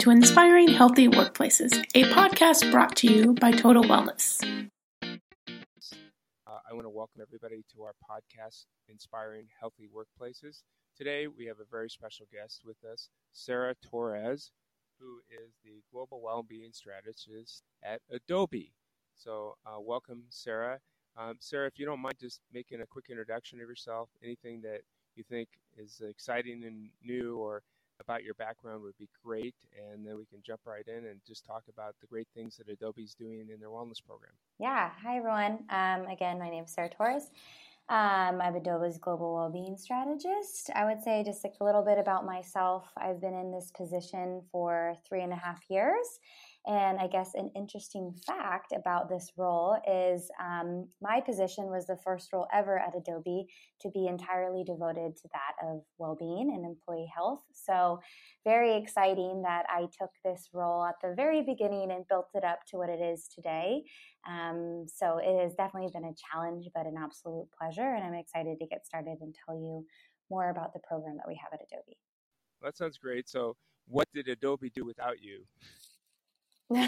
to 0.00 0.10
Inspiring 0.10 0.66
Healthy 0.66 1.08
Workplaces, 1.08 1.74
a 1.94 2.04
podcast 2.04 2.70
brought 2.70 2.96
to 2.96 3.06
you 3.06 3.34
by 3.34 3.50
Total 3.50 3.84
Wellness. 3.84 4.42
Uh, 5.02 5.06
I 6.46 6.72
want 6.72 6.86
to 6.86 6.88
welcome 6.88 7.20
everybody 7.20 7.62
to 7.74 7.82
our 7.82 7.92
podcast, 8.02 8.64
Inspiring 8.88 9.48
Healthy 9.60 9.90
Workplaces. 9.94 10.62
Today, 10.96 11.26
we 11.26 11.44
have 11.44 11.60
a 11.60 11.66
very 11.70 11.90
special 11.90 12.24
guest 12.32 12.62
with 12.64 12.78
us, 12.90 13.10
Sarah 13.34 13.74
Torres, 13.90 14.52
who 14.98 15.18
is 15.28 15.52
the 15.62 15.82
Global 15.92 16.22
Wellbeing 16.22 16.70
Strategist 16.72 17.62
at 17.82 18.00
Adobe. 18.10 18.72
So, 19.14 19.56
uh, 19.66 19.80
welcome, 19.80 20.22
Sarah. 20.30 20.78
Um, 21.18 21.34
Sarah, 21.40 21.66
if 21.66 21.78
you 21.78 21.84
don't 21.84 22.00
mind 22.00 22.14
just 22.18 22.40
making 22.54 22.80
a 22.80 22.86
quick 22.86 23.10
introduction 23.10 23.60
of 23.60 23.68
yourself, 23.68 24.08
anything 24.24 24.62
that 24.62 24.80
you 25.14 25.24
think 25.28 25.50
is 25.76 26.00
exciting 26.08 26.64
and 26.64 26.88
new 27.04 27.36
or 27.36 27.62
about 28.00 28.24
your 28.24 28.34
background 28.34 28.82
would 28.82 28.96
be 28.98 29.08
great. 29.24 29.54
And 29.78 30.06
then 30.06 30.16
we 30.16 30.24
can 30.24 30.40
jump 30.42 30.60
right 30.66 30.86
in 30.86 31.06
and 31.06 31.20
just 31.26 31.44
talk 31.44 31.64
about 31.68 31.94
the 32.00 32.06
great 32.06 32.28
things 32.34 32.56
that 32.56 32.68
Adobe's 32.68 33.14
doing 33.14 33.48
in 33.52 33.60
their 33.60 33.68
wellness 33.68 34.02
program. 34.04 34.32
Yeah. 34.58 34.90
Hi, 35.02 35.18
everyone. 35.18 35.64
Um, 35.70 36.06
again, 36.10 36.38
my 36.38 36.50
name 36.50 36.64
is 36.64 36.72
Sarah 36.72 36.90
Torres. 36.90 37.30
Um, 37.88 38.40
I'm 38.40 38.54
Adobe's 38.54 38.98
global 38.98 39.34
well-being 39.34 39.76
strategist. 39.76 40.70
I 40.76 40.84
would 40.84 41.02
say 41.02 41.24
just 41.24 41.44
a 41.44 41.64
little 41.64 41.82
bit 41.82 41.98
about 41.98 42.24
myself. 42.24 42.88
I've 42.96 43.20
been 43.20 43.34
in 43.34 43.50
this 43.50 43.72
position 43.76 44.42
for 44.52 44.94
three 45.08 45.22
and 45.22 45.32
a 45.32 45.36
half 45.36 45.60
years, 45.68 46.20
and 46.66 46.98
I 46.98 47.06
guess 47.06 47.30
an 47.34 47.50
interesting 47.56 48.12
fact 48.26 48.72
about 48.76 49.08
this 49.08 49.32
role 49.38 49.78
is 49.88 50.30
um, 50.38 50.88
my 51.00 51.20
position 51.20 51.70
was 51.70 51.86
the 51.86 51.96
first 52.04 52.32
role 52.34 52.46
ever 52.52 52.78
at 52.78 52.94
Adobe 52.94 53.46
to 53.80 53.90
be 53.90 54.06
entirely 54.06 54.62
devoted 54.62 55.16
to 55.16 55.28
that 55.32 55.66
of 55.66 55.80
well 55.96 56.16
being 56.18 56.52
and 56.54 56.66
employee 56.66 57.10
health. 57.14 57.40
So, 57.52 58.00
very 58.44 58.76
exciting 58.76 59.42
that 59.42 59.64
I 59.70 59.86
took 59.98 60.10
this 60.22 60.50
role 60.52 60.84
at 60.84 60.96
the 61.02 61.14
very 61.14 61.42
beginning 61.42 61.90
and 61.90 62.06
built 62.08 62.28
it 62.34 62.44
up 62.44 62.60
to 62.68 62.76
what 62.76 62.90
it 62.90 63.00
is 63.00 63.26
today. 63.34 63.82
Um, 64.28 64.84
so, 64.86 65.18
it 65.18 65.42
has 65.42 65.54
definitely 65.54 65.90
been 65.94 66.04
a 66.04 66.14
challenge, 66.30 66.68
but 66.74 66.84
an 66.84 66.96
absolute 67.02 67.48
pleasure. 67.58 67.94
And 67.94 68.04
I'm 68.04 68.14
excited 68.14 68.58
to 68.60 68.66
get 68.66 68.86
started 68.86 69.16
and 69.22 69.34
tell 69.46 69.54
you 69.54 69.86
more 70.30 70.50
about 70.50 70.74
the 70.74 70.80
program 70.80 71.16
that 71.16 71.26
we 71.26 71.40
have 71.42 71.52
at 71.54 71.66
Adobe. 71.66 71.96
That 72.62 72.76
sounds 72.76 72.98
great. 72.98 73.30
So, 73.30 73.56
what 73.88 74.08
did 74.12 74.28
Adobe 74.28 74.70
do 74.70 74.84
without 74.84 75.22
you? 75.22 75.46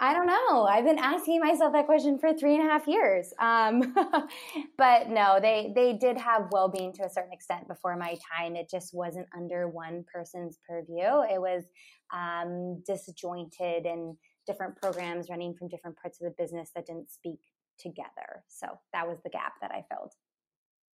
I 0.00 0.14
don't 0.14 0.26
know. 0.26 0.64
I've 0.64 0.84
been 0.84 0.98
asking 0.98 1.40
myself 1.40 1.72
that 1.74 1.86
question 1.86 2.18
for 2.18 2.34
three 2.34 2.56
and 2.56 2.66
a 2.66 2.70
half 2.70 2.88
years. 2.88 3.32
Um, 3.38 3.94
but 4.78 5.08
no, 5.08 5.38
they 5.40 5.72
they 5.74 5.92
did 5.92 6.18
have 6.18 6.48
well 6.50 6.68
being 6.68 6.92
to 6.94 7.04
a 7.04 7.10
certain 7.10 7.32
extent 7.32 7.68
before 7.68 7.96
my 7.96 8.16
time. 8.36 8.56
It 8.56 8.68
just 8.68 8.92
wasn't 8.92 9.28
under 9.36 9.68
one 9.68 10.04
person's 10.12 10.58
purview. 10.68 11.22
It 11.30 11.40
was 11.40 11.64
um, 12.12 12.82
disjointed 12.84 13.86
and 13.86 14.16
different 14.46 14.76
programs 14.76 15.30
running 15.30 15.54
from 15.54 15.68
different 15.68 15.96
parts 15.96 16.20
of 16.20 16.24
the 16.24 16.34
business 16.42 16.70
that 16.74 16.86
didn't 16.86 17.10
speak 17.10 17.38
together. 17.78 18.44
So 18.48 18.66
that 18.92 19.06
was 19.06 19.18
the 19.22 19.30
gap 19.30 19.54
that 19.60 19.70
I 19.70 19.84
filled. 19.88 20.12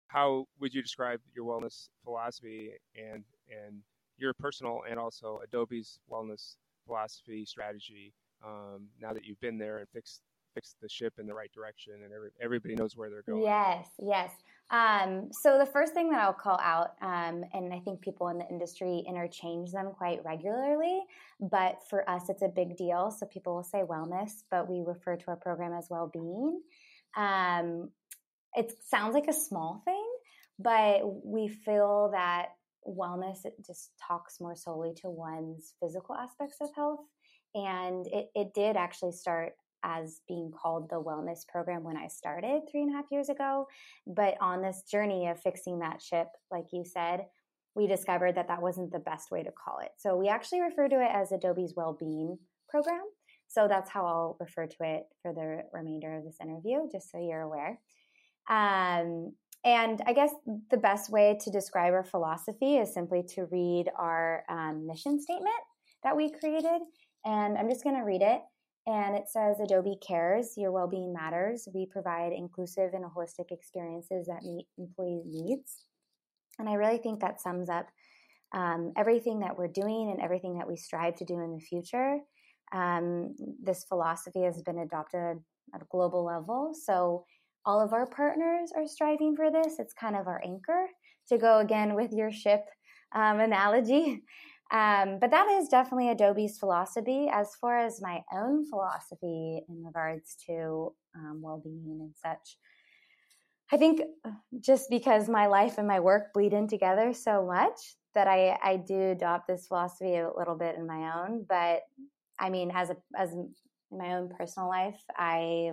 How 0.08 0.46
would 0.60 0.74
you 0.74 0.82
describe 0.82 1.20
your 1.34 1.46
wellness 1.46 1.88
philosophy 2.04 2.72
and 2.94 3.24
and 3.48 3.80
your 4.18 4.34
personal 4.34 4.82
and 4.88 4.98
also 4.98 5.40
Adobe's 5.44 6.00
wellness 6.10 6.56
philosophy, 6.88 7.44
strategy, 7.44 8.12
um, 8.44 8.88
now 9.00 9.12
that 9.12 9.24
you've 9.24 9.40
been 9.40 9.58
there 9.58 9.78
and 9.78 9.88
fixed 9.90 10.22
fixed 10.54 10.76
the 10.80 10.88
ship 10.88 11.12
in 11.18 11.26
the 11.26 11.34
right 11.34 11.52
direction 11.52 11.92
and 12.02 12.12
every, 12.12 12.30
everybody 12.40 12.74
knows 12.74 12.96
where 12.96 13.10
they're 13.10 13.22
going? 13.22 13.42
Yes, 13.42 13.86
yes. 14.02 14.32
Um, 14.70 15.28
so 15.30 15.58
the 15.58 15.66
first 15.66 15.94
thing 15.94 16.10
that 16.10 16.20
I'll 16.20 16.32
call 16.32 16.58
out, 16.60 16.94
um, 17.00 17.44
and 17.52 17.72
I 17.72 17.78
think 17.78 18.00
people 18.00 18.28
in 18.28 18.38
the 18.38 18.48
industry 18.48 19.04
interchange 19.06 19.70
them 19.70 19.92
quite 19.96 20.24
regularly, 20.24 21.02
but 21.40 21.78
for 21.88 22.08
us 22.10 22.28
it's 22.28 22.42
a 22.42 22.48
big 22.48 22.76
deal. 22.76 23.10
So 23.10 23.26
people 23.26 23.54
will 23.54 23.62
say 23.62 23.82
wellness, 23.82 24.42
but 24.50 24.68
we 24.68 24.82
refer 24.84 25.16
to 25.16 25.24
our 25.28 25.36
program 25.36 25.72
as 25.72 25.86
well-being. 25.90 26.60
Um, 27.16 27.90
it 28.54 28.72
sounds 28.84 29.14
like 29.14 29.28
a 29.28 29.32
small 29.32 29.82
thing, 29.84 30.06
but 30.58 31.24
we 31.24 31.48
feel 31.48 32.10
that 32.12 32.48
wellness 32.86 33.44
it 33.44 33.54
just 33.64 33.90
talks 34.06 34.40
more 34.40 34.56
solely 34.56 34.92
to 34.94 35.10
one's 35.10 35.74
physical 35.80 36.14
aspects 36.14 36.56
of 36.60 36.70
health. 36.74 37.00
And 37.54 38.06
it, 38.08 38.28
it 38.34 38.54
did 38.54 38.76
actually 38.76 39.12
start 39.12 39.52
as 39.84 40.20
being 40.26 40.50
called 40.50 40.90
the 40.90 41.00
wellness 41.00 41.46
program 41.46 41.84
when 41.84 41.96
i 41.96 42.08
started 42.08 42.62
three 42.68 42.82
and 42.82 42.92
a 42.92 42.96
half 42.96 43.04
years 43.12 43.28
ago. 43.28 43.66
But 44.06 44.34
on 44.40 44.60
this 44.60 44.82
journey 44.90 45.28
of 45.28 45.40
fixing 45.40 45.78
that 45.80 46.02
ship 46.02 46.28
like 46.50 46.66
you 46.72 46.84
said 46.84 47.26
we 47.74 47.86
discovered 47.86 48.34
that 48.34 48.48
that 48.48 48.60
wasn't 48.60 48.90
the 48.90 48.98
best 48.98 49.30
way 49.30 49.44
to 49.44 49.52
call 49.52 49.78
it. 49.78 49.90
So 49.98 50.16
we 50.16 50.28
actually 50.28 50.62
refer 50.62 50.88
to 50.88 51.00
it 51.00 51.10
as 51.12 51.30
adobe's 51.30 51.74
well-being 51.76 52.36
program. 52.68 53.04
So 53.46 53.68
that's 53.68 53.88
how 53.90 54.04
i'll 54.04 54.36
refer 54.40 54.66
to 54.66 54.76
it 54.80 55.04
for 55.22 55.32
the 55.32 55.62
remainder 55.72 56.16
of 56.16 56.24
this 56.24 56.38
interview 56.42 56.88
just 56.90 57.10
so 57.10 57.18
you're 57.18 57.40
aware. 57.40 57.78
Um, 58.50 59.32
and 59.64 60.00
I 60.06 60.12
guess 60.12 60.30
the 60.70 60.76
best 60.76 61.10
way 61.10 61.38
to 61.42 61.50
describe 61.50 61.92
our 61.92 62.04
philosophy 62.04 62.76
is 62.76 62.92
simply 62.92 63.22
to 63.34 63.46
read 63.46 63.90
our 63.96 64.44
um, 64.48 64.86
mission 64.86 65.20
statement 65.20 65.54
that 66.04 66.16
we 66.16 66.30
created. 66.30 66.80
And 67.24 67.58
I'm 67.58 67.68
just 67.68 67.82
going 67.82 67.96
to 67.96 68.04
read 68.04 68.22
it. 68.22 68.40
And 68.86 69.16
it 69.16 69.28
says 69.28 69.60
Adobe 69.60 69.98
cares, 70.06 70.54
your 70.56 70.72
well 70.72 70.88
being 70.88 71.12
matters. 71.12 71.68
We 71.74 71.86
provide 71.86 72.32
inclusive 72.32 72.94
and 72.94 73.04
holistic 73.04 73.50
experiences 73.50 74.26
that 74.28 74.44
meet 74.44 74.66
employee 74.78 75.22
needs. 75.26 75.84
And 76.58 76.68
I 76.68 76.74
really 76.74 76.98
think 76.98 77.20
that 77.20 77.40
sums 77.40 77.68
up 77.68 77.88
um, 78.52 78.92
everything 78.96 79.40
that 79.40 79.58
we're 79.58 79.68
doing 79.68 80.10
and 80.10 80.22
everything 80.22 80.56
that 80.56 80.68
we 80.68 80.76
strive 80.76 81.16
to 81.16 81.24
do 81.24 81.40
in 81.40 81.52
the 81.52 81.60
future. 81.60 82.18
Um, 82.72 83.34
this 83.62 83.84
philosophy 83.84 84.42
has 84.42 84.62
been 84.62 84.78
adopted 84.78 85.38
at 85.74 85.82
a 85.82 85.86
global 85.90 86.24
level. 86.24 86.72
So 86.74 87.24
all 87.68 87.82
of 87.82 87.92
our 87.92 88.06
partners 88.06 88.72
are 88.74 88.86
striving 88.86 89.36
for 89.36 89.50
this. 89.50 89.78
It's 89.78 89.92
kind 89.92 90.16
of 90.16 90.26
our 90.26 90.40
anchor 90.42 90.86
to 91.28 91.36
go 91.36 91.58
again 91.58 91.94
with 91.94 92.12
your 92.12 92.32
ship 92.32 92.64
um, 93.14 93.38
analogy. 93.40 94.22
Um, 94.70 95.16
but 95.18 95.30
that 95.30 95.48
is 95.48 95.70
definitely 95.70 96.10
Adobe's 96.10 96.58
philosophy. 96.58 97.26
As 97.32 97.54
far 97.58 97.78
as 97.78 98.02
my 98.02 98.20
own 98.30 98.66
philosophy 98.68 99.62
in 99.66 99.82
regards 99.82 100.36
to 100.46 100.92
um, 101.16 101.40
well 101.40 101.58
being 101.64 101.96
and 102.02 102.12
such, 102.22 102.58
I 103.72 103.78
think 103.78 104.02
uh, 104.26 104.32
just 104.60 104.90
because 104.90 105.26
my 105.26 105.46
life 105.46 105.78
and 105.78 105.88
my 105.88 106.00
work 106.00 106.34
bleed 106.34 106.52
in 106.52 106.68
together 106.68 107.14
so 107.14 107.46
much 107.46 107.96
that 108.14 108.28
I, 108.28 108.58
I 108.62 108.76
do 108.76 109.12
adopt 109.12 109.46
this 109.46 109.68
philosophy 109.68 110.16
a 110.16 110.28
little 110.36 110.54
bit 110.54 110.76
in 110.76 110.86
my 110.86 111.18
own. 111.18 111.46
But 111.48 111.80
I 112.38 112.50
mean, 112.50 112.70
as 112.70 112.90
a 112.90 112.96
as 113.16 113.32
in 113.32 113.54
my 113.90 114.16
own 114.16 114.28
personal 114.36 114.68
life, 114.68 115.00
I 115.16 115.72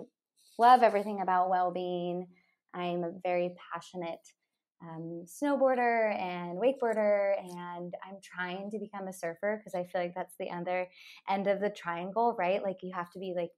love 0.58 0.84
everything 0.84 1.22
about 1.22 1.50
well 1.50 1.72
being. 1.72 2.28
I'm 2.74 3.04
a 3.04 3.12
very 3.24 3.56
passionate 3.74 4.20
um, 4.82 5.26
snowboarder 5.26 6.14
and 6.20 6.58
wakeboarder, 6.60 7.40
and 7.40 7.94
I'm 8.06 8.18
trying 8.22 8.70
to 8.72 8.80
become 8.80 9.08
a 9.08 9.14
surfer 9.14 9.58
because 9.58 9.74
I 9.76 9.86
feel 9.86 10.02
like 10.02 10.14
that's 10.16 10.36
the 10.40 10.50
other 10.52 10.88
end 11.30 11.48
of 11.48 11.62
the 11.62 11.70
triangle, 11.70 12.36
right? 12.38 12.62
Like 12.62 12.78
you 12.82 12.92
have 12.94 13.10
to 13.12 13.20
be 13.20 13.34
like 13.36 13.52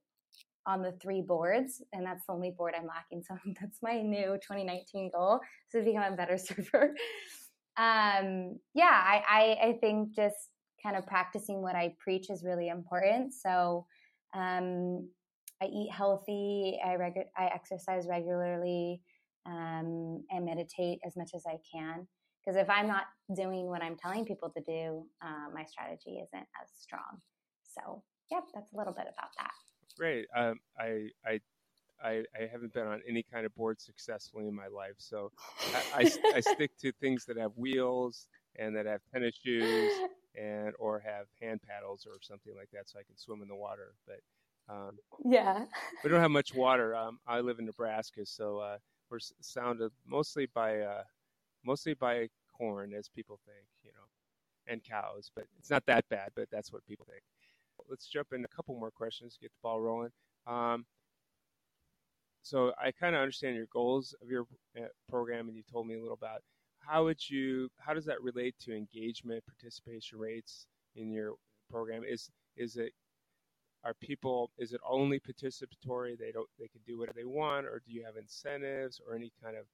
on 0.66 0.82
the 0.82 0.92
three 1.02 1.22
boards, 1.22 1.82
and 1.92 2.06
that's 2.06 2.24
the 2.26 2.32
only 2.32 2.50
board 2.50 2.74
I'm 2.76 2.86
lacking. 2.86 3.22
So 3.26 3.36
that's 3.60 3.78
my 3.82 4.00
new 4.02 4.38
2019 4.46 5.10
goal: 5.14 5.40
to 5.72 5.82
become 5.82 6.12
a 6.12 6.16
better 6.16 6.38
surfer. 6.38 6.94
Um, 7.76 8.58
yeah, 8.74 8.90
I, 8.90 9.22
I, 9.28 9.68
I 9.68 9.78
think 9.80 10.14
just 10.14 10.36
kind 10.82 10.96
of 10.96 11.06
practicing 11.06 11.62
what 11.62 11.76
I 11.76 11.94
preach 12.00 12.28
is 12.28 12.44
really 12.44 12.68
important. 12.68 13.32
So 13.34 13.86
um, 14.34 15.08
I 15.62 15.66
eat 15.66 15.90
healthy. 15.90 16.78
I 16.84 16.90
regu- 16.90 17.30
I 17.36 17.46
exercise 17.46 18.06
regularly 18.08 19.00
um, 19.46 20.24
and 20.30 20.44
meditate 20.44 21.00
as 21.04 21.16
much 21.16 21.30
as 21.34 21.44
I 21.46 21.58
can. 21.72 22.06
Because 22.44 22.56
if 22.56 22.70
I'm 22.70 22.86
not 22.86 23.04
doing 23.34 23.66
what 23.66 23.82
I'm 23.82 23.96
telling 23.96 24.24
people 24.24 24.50
to 24.50 24.60
do, 24.60 25.04
uh, 25.22 25.52
my 25.52 25.64
strategy 25.64 26.22
isn't 26.22 26.46
as 26.62 26.70
strong. 26.78 27.20
So, 27.64 28.02
yep, 28.30 28.44
that's 28.54 28.72
a 28.72 28.76
little 28.76 28.92
bit 28.92 29.04
about 29.04 29.30
that. 29.38 29.52
Great. 29.96 30.26
Um, 30.34 30.60
I, 30.78 31.08
I 31.26 31.40
I, 32.00 32.22
I, 32.32 32.46
haven't 32.50 32.72
been 32.72 32.86
on 32.86 33.00
any 33.08 33.24
kind 33.24 33.44
of 33.44 33.52
board 33.56 33.80
successfully 33.80 34.46
in 34.46 34.54
my 34.54 34.68
life. 34.68 34.94
So 34.98 35.32
I, 35.74 35.82
I, 36.04 36.36
I, 36.36 36.40
stick 36.54 36.70
to 36.78 36.92
things 36.92 37.24
that 37.24 37.36
have 37.36 37.50
wheels 37.56 38.28
and 38.56 38.76
that 38.76 38.86
have 38.86 39.00
tennis 39.12 39.34
shoes 39.34 39.92
and 40.36 40.74
or 40.78 41.00
have 41.00 41.26
hand 41.40 41.60
paddles 41.66 42.06
or 42.06 42.18
something 42.22 42.54
like 42.56 42.68
that 42.72 42.88
so 42.88 42.98
I 42.98 43.02
can 43.02 43.16
swim 43.16 43.42
in 43.42 43.48
the 43.48 43.56
water. 43.56 43.94
But 44.06 44.20
um, 44.68 44.98
yeah. 45.24 45.64
we 46.04 46.10
don't 46.10 46.20
have 46.20 46.30
much 46.30 46.54
water. 46.54 46.94
Um, 46.94 47.18
I 47.26 47.40
live 47.40 47.58
in 47.58 47.66
Nebraska, 47.66 48.24
so 48.24 48.58
uh, 48.58 48.78
we're 49.10 49.18
sounded 49.40 49.90
mostly 50.06 50.46
by 50.54 50.80
uh, 50.80 51.02
mostly 51.64 51.94
by 51.94 52.28
corn, 52.56 52.92
as 52.92 53.08
people 53.08 53.38
think, 53.46 53.66
you 53.82 53.90
know, 53.92 54.72
and 54.72 54.82
cows. 54.82 55.30
But 55.34 55.46
it's 55.58 55.70
not 55.70 55.86
that 55.86 56.08
bad. 56.08 56.30
But 56.34 56.48
that's 56.50 56.72
what 56.72 56.86
people 56.86 57.06
think. 57.08 57.22
Let's 57.88 58.06
jump 58.06 58.28
in 58.32 58.44
a 58.44 58.48
couple 58.48 58.78
more 58.78 58.90
questions. 58.90 59.38
Get 59.40 59.50
the 59.50 59.58
ball 59.62 59.80
rolling. 59.80 60.10
Um, 60.46 60.84
so 62.42 62.72
I 62.82 62.92
kind 62.92 63.14
of 63.14 63.20
understand 63.20 63.56
your 63.56 63.68
goals 63.72 64.14
of 64.22 64.30
your 64.30 64.46
uh, 64.76 64.86
program, 65.08 65.48
and 65.48 65.56
you 65.56 65.62
told 65.70 65.86
me 65.86 65.94
a 65.94 66.00
little 66.00 66.14
about 66.14 66.42
how 66.78 67.04
would 67.04 67.28
you 67.28 67.68
how 67.78 67.94
does 67.94 68.04
that 68.06 68.22
relate 68.22 68.54
to 68.60 68.76
engagement, 68.76 69.44
participation 69.46 70.18
rates, 70.18 70.66
in 70.96 71.10
your 71.10 71.34
program. 71.70 72.02
Is 72.04 72.30
is 72.56 72.76
it 72.76 72.92
are 73.84 73.94
people 73.94 74.50
is 74.58 74.72
it 74.72 74.80
only 74.88 75.20
participatory 75.20 76.18
they 76.18 76.32
don't 76.32 76.48
they 76.58 76.68
can 76.68 76.80
do 76.86 76.98
whatever 76.98 77.18
they 77.18 77.24
want 77.24 77.66
or 77.66 77.80
do 77.86 77.92
you 77.92 78.04
have 78.04 78.16
incentives 78.16 79.00
or 79.06 79.14
any 79.14 79.32
kind 79.42 79.56
of 79.56 79.64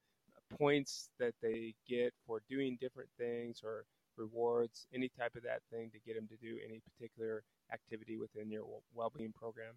points 0.58 1.08
that 1.18 1.34
they 1.42 1.74
get 1.88 2.12
for 2.26 2.40
doing 2.48 2.76
different 2.80 3.08
things 3.18 3.60
or 3.64 3.84
rewards 4.16 4.86
any 4.94 5.08
type 5.18 5.34
of 5.34 5.42
that 5.42 5.60
thing 5.70 5.90
to 5.90 5.98
get 6.06 6.14
them 6.14 6.28
to 6.28 6.36
do 6.36 6.58
any 6.64 6.80
particular 6.80 7.42
activity 7.72 8.16
within 8.16 8.50
your 8.50 8.64
well-being 8.94 9.32
program 9.32 9.74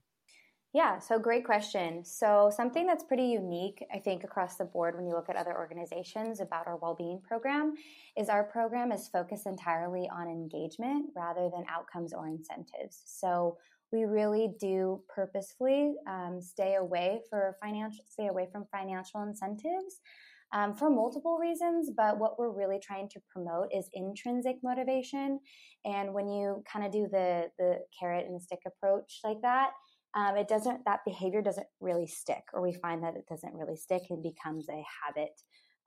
yeah, 0.73 0.99
so 0.99 1.17
great 1.17 1.45
question. 1.45 2.03
So, 2.03 2.51
something 2.55 2.85
that's 2.85 3.03
pretty 3.03 3.27
unique, 3.27 3.85
I 3.93 3.99
think, 3.99 4.23
across 4.25 4.57
the 4.57 4.65
board 4.65 4.95
when 4.95 5.07
you 5.07 5.13
look 5.13 5.29
at 5.29 5.37
other 5.37 5.55
organizations 5.57 6.41
about 6.41 6.67
our 6.67 6.75
well 6.75 6.93
being 6.93 7.21
program 7.21 7.75
is 8.17 8.27
our 8.27 8.43
program 8.43 8.91
is 8.91 9.07
focused 9.07 9.47
entirely 9.47 10.09
on 10.09 10.27
engagement 10.27 11.07
rather 11.15 11.49
than 11.49 11.63
outcomes 11.69 12.13
or 12.13 12.27
incentives. 12.27 13.01
So, 13.05 13.57
we 13.91 14.03
really 14.03 14.49
do 14.59 15.01
purposefully 15.13 15.95
um, 16.07 16.39
stay 16.41 16.75
away 16.75 17.21
for 17.29 17.57
financial 17.61 18.03
stay 18.09 18.27
away 18.27 18.47
from 18.51 18.65
financial 18.71 19.21
incentives 19.23 19.99
um, 20.53 20.73
for 20.73 20.89
multiple 20.89 21.37
reasons 21.37 21.91
but 21.95 22.19
what 22.19 22.39
we're 22.39 22.51
really 22.51 22.79
trying 22.79 23.09
to 23.09 23.19
promote 23.31 23.67
is 23.73 23.89
intrinsic 23.93 24.57
motivation. 24.63 25.39
And 25.85 26.13
when 26.13 26.27
you 26.27 26.63
kind 26.71 26.85
of 26.85 26.91
do 26.91 27.07
the 27.11 27.47
the 27.57 27.79
carrot 27.97 28.25
and 28.27 28.41
stick 28.41 28.59
approach 28.65 29.19
like 29.23 29.41
that 29.41 29.71
um, 30.15 30.35
it 30.35 30.47
doesn't 30.47 30.83
that 30.85 31.01
behavior 31.05 31.41
doesn't 31.41 31.67
really 31.79 32.07
stick 32.07 32.43
or 32.53 32.61
we 32.61 32.73
find 32.73 33.03
that 33.03 33.15
it 33.15 33.25
doesn't 33.29 33.53
really 33.53 33.75
stick 33.75 34.03
and 34.09 34.23
becomes 34.23 34.67
a 34.69 34.83
habit. 35.05 35.31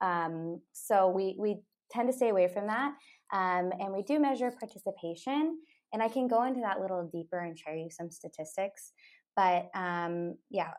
Um, 0.01 0.61
so 0.73 1.09
we 1.09 1.37
we 1.39 1.57
tend 1.91 2.09
to 2.09 2.17
stay 2.17 2.29
away 2.29 2.49
from 2.49 2.69
that 2.69 2.93
um, 3.33 3.73
and 3.81 3.93
we 3.93 4.03
do 4.03 4.21
measure 4.21 4.51
participation 4.51 5.59
and 5.93 6.03
i 6.03 6.09
can 6.09 6.29
go 6.29 6.45
into 6.45 6.61
that 6.61 6.79
a 6.79 6.81
little 6.81 7.09
deeper 7.13 7.41
and 7.41 7.59
share 7.59 7.77
you 7.77 7.89
some 7.91 8.11
statistics 8.11 8.93
but 9.37 9.71
um, 9.75 10.35
yeah 10.51 10.73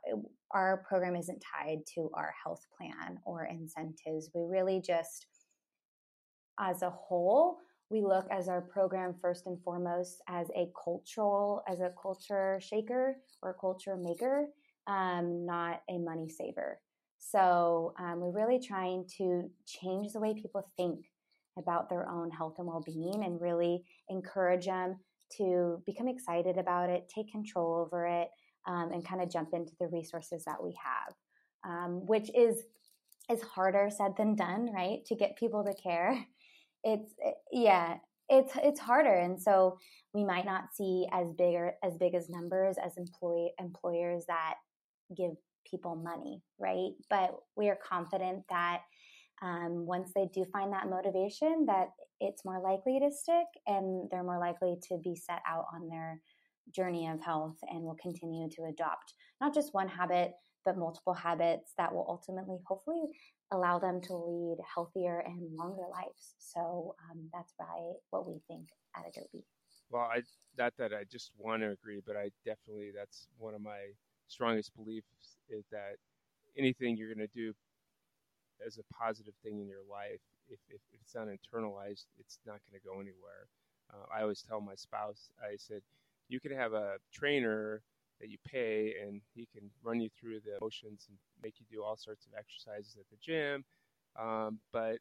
our 0.54 0.84
program 0.88 1.16
isn't 1.16 1.42
tied 1.42 1.80
to 1.96 2.10
our 2.13 2.34
health 2.44 2.66
plan 2.78 3.18
or 3.25 3.46
incentives. 3.46 4.30
We 4.34 4.42
really 4.48 4.81
just 4.81 5.28
as 6.60 6.81
a 6.81 6.90
whole 6.90 7.58
we 7.90 8.02
look 8.02 8.25
as 8.31 8.48
our 8.48 8.62
program 8.62 9.13
first 9.22 9.48
and 9.48 9.62
foremost 9.63 10.22
as 10.30 10.48
a 10.56 10.69
cultural 10.81 11.62
as 11.68 11.81
a 11.81 11.92
culture 12.02 12.60
shaker 12.62 13.18
or 13.42 13.56
culture 13.60 13.98
maker 13.98 14.48
um, 14.88 15.46
not 15.46 15.81
a 15.90 15.98
money 15.98 16.30
saver. 16.30 16.80
So 17.19 17.94
um, 18.00 18.19
we're 18.19 18.31
really 18.31 18.60
trying 18.60 19.06
to 19.18 19.50
change 19.66 20.13
the 20.13 20.19
way 20.19 20.34
people 20.34 20.68
think 20.75 21.06
about 21.57 21.89
their 21.89 22.09
own 22.09 22.30
health 22.31 22.56
and 22.57 22.68
well-being 22.68 23.24
and 23.24 23.42
really 23.42 23.83
encourage 24.09 24.65
them 24.65 24.95
to 25.38 25.81
become 25.86 26.07
excited 26.07 26.57
about 26.57 26.89
it 26.89 27.12
take 27.13 27.31
control 27.31 27.86
over 27.86 28.06
it 28.06 28.27
um, 28.68 28.92
and 28.92 29.07
kind 29.07 29.21
of 29.21 29.31
jump 29.31 29.50
into 29.53 29.74
the 29.80 29.88
resources 29.88 30.44
that 30.45 30.62
we 30.62 30.75
have 30.83 31.13
um, 31.63 32.06
which 32.06 32.30
is 32.36 32.63
is 33.31 33.42
harder 33.42 33.89
said 33.89 34.13
than 34.18 34.36
done 34.36 34.69
right 34.74 35.06
to 35.06 35.15
get 35.15 35.38
people 35.38 35.63
to 35.63 35.74
care. 35.81 36.25
It's 36.83 37.13
eh, 37.24 37.33
yeah 37.51 37.98
it's 38.27 38.53
it's 38.56 38.80
harder 38.80 39.13
and 39.13 39.39
so 39.39 39.77
we 40.15 40.24
might 40.24 40.45
not 40.45 40.74
see 40.74 41.06
as 41.12 41.27
big 41.38 41.53
or 41.53 41.75
as 41.83 41.95
big 41.95 42.15
as 42.15 42.27
numbers 42.27 42.77
as 42.83 42.98
employee 42.98 43.53
employers 43.59 44.24
that 44.27 44.56
give 45.15 45.33
people 45.69 45.95
money 45.95 46.42
right? 46.57 46.94
But 47.07 47.36
we 47.56 47.69
are 47.69 47.77
confident 47.88 48.45
that 48.50 48.80
um, 49.42 49.86
once 49.86 50.12
they 50.14 50.28
do 50.34 50.46
find 50.52 50.72
that 50.74 50.90
motivation 50.90 51.66
that 51.68 51.90
it's 52.20 52.46
more 52.46 52.62
likely 52.62 53.00
to 53.00 53.10
stick 53.12 53.48
and 53.68 54.08
they're 54.12 54.24
more 54.24 54.40
likely 54.40 54.76
to 54.90 54.98
be 55.04 55.16
set 55.16 55.42
out 55.48 55.66
on 55.74 55.88
their 55.90 56.20
journey 56.74 57.08
of 57.08 57.20
health 57.22 57.58
and 57.70 57.82
will 57.82 57.98
continue 58.02 58.48
to 58.50 58.64
adopt 58.70 59.14
not 59.42 59.54
just 59.54 59.74
one 59.74 59.88
habit 59.88 60.32
but 60.66 60.78
multiple 60.78 61.14
habits 61.14 61.74
that 61.78 61.94
will 61.94 62.06
ultimately 62.08 62.60
hopefully 62.68 63.02
allow 63.52 63.80
them 63.80 64.00
to 64.02 64.16
lead 64.16 64.58
healthier 64.74 65.24
and 65.26 65.56
longer 65.56 65.84
lives. 65.92 66.36
So 66.40 66.96
um, 67.10 67.30
that's 67.34 67.54
why 67.58 67.94
what 68.10 68.28
we 68.28 68.40
think 68.48 68.70
at 68.96 69.04
Adobe. 69.08 69.46
Well, 69.90 70.04
I 70.04 70.22
not 70.58 70.74
that 70.78 70.94
I 70.94 71.04
just 71.12 71.32
want 71.38 71.62
to 71.64 71.72
agree, 71.72 72.02
but 72.06 72.16
I 72.16 72.30
definitely 72.46 72.92
that's 72.96 73.28
one 73.38 73.54
of 73.54 73.62
my 73.62 73.92
strongest 74.28 74.74
beliefs 74.76 75.38
is 75.50 75.66
that 75.72 75.96
anything 76.58 76.96
you're 76.96 77.14
going 77.14 77.28
to 77.28 77.34
do 77.34 77.54
as 78.66 78.78
a 78.78 78.94
positive 78.94 79.34
thing 79.44 79.60
in 79.60 79.68
your 79.68 79.86
life, 79.90 80.22
if, 80.50 80.60
if, 80.69 80.81
it's 80.94 81.16
not 81.16 81.28
internalized, 81.28 82.06
it's 82.19 82.40
not 82.46 82.60
going 82.69 82.80
to 82.80 82.88
go 82.88 82.96
anywhere. 82.96 83.48
Uh, 83.94 84.06
I 84.16 84.22
always 84.22 84.42
tell 84.42 84.62
my 84.62 84.75
spouse, 84.75 85.30
I 85.42 85.56
said, 85.58 85.81
you 86.30 86.40
could 86.40 86.52
have 86.52 86.74
a 86.74 86.96
trainer 87.13 87.81
that 88.19 88.30
you 88.30 88.38
pay, 88.48 88.94
and 89.02 89.22
he 89.34 89.48
can 89.52 89.69
run 89.84 90.00
you 90.00 90.10
through 90.19 90.40
the 90.40 90.58
motions 90.62 91.08
and 91.10 91.18
make 91.44 91.56
you 91.60 91.66
do 91.69 91.84
all 91.84 91.98
sorts 91.98 92.25
of 92.25 92.34
exercises 92.38 92.96
at 92.98 93.06
the 93.10 93.18
gym. 93.22 93.66
Um, 94.19 94.60
but 94.72 94.98